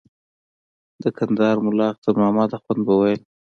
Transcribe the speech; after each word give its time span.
د 1.03 1.05
کندهار 1.17 1.57
ملا 1.65 1.87
اختر 1.93 2.13
محمد 2.21 2.49
اخند 2.57 2.81
به 2.87 2.93
ویل. 2.99 3.21